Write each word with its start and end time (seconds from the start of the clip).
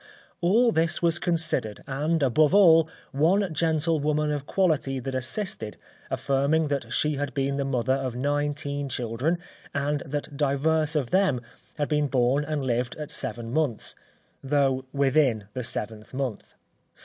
All 0.41 0.71
this 0.71 1.03
was 1.03 1.19
considered, 1.19 1.83
and 1.85 2.23
above 2.23 2.55
all, 2.55 2.89
one 3.11 3.53
gentlewoman 3.53 4.31
of 4.31 4.47
quality 4.47 4.97
that 4.99 5.13
assisted, 5.13 5.77
affirming 6.09 6.69
that 6.69 6.91
she 6.91 7.17
had 7.17 7.35
been 7.35 7.57
the 7.57 7.65
mother 7.65 7.93
of 7.93 8.15
nineteen 8.15 8.89
children, 8.89 9.37
and 9.75 9.99
that 10.03 10.35
divers 10.35 10.95
of 10.95 11.11
them 11.11 11.39
had 11.77 11.87
been 11.87 12.07
born 12.07 12.43
and 12.43 12.63
lived 12.65 12.95
at 12.95 13.11
seven 13.11 13.53
months, 13.53 13.93
though 14.43 14.85
within 14.91 15.43
the 15.53 15.63
seventh 15.63 16.15
month. 16.15 16.55